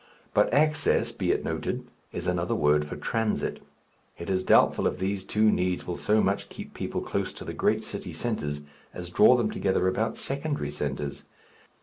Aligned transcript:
But 0.33 0.51
access, 0.51 1.11
be 1.11 1.31
it 1.31 1.45
noted, 1.45 1.85
is 2.11 2.25
another 2.25 2.55
word 2.55 2.85
for 2.85 2.95
transit. 2.95 3.61
It 4.17 4.31
is 4.31 4.43
doubtful 4.43 4.87
if 4.87 4.97
these 4.97 5.23
two 5.23 5.51
needs 5.51 5.85
will 5.85 5.95
so 5.95 6.21
much 6.23 6.49
keep 6.49 6.73
people 6.73 7.01
close 7.01 7.31
to 7.33 7.45
the 7.45 7.53
great 7.53 7.83
city 7.83 8.11
centres 8.11 8.61
as 8.95 9.11
draw 9.11 9.35
them 9.35 9.51
together 9.51 9.87
about 9.87 10.17
secondary 10.17 10.71
centres. 10.71 11.23